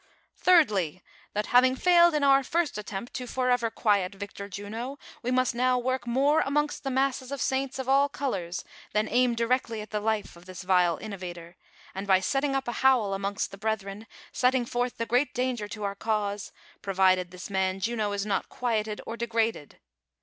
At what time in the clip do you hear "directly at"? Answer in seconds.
9.35-9.91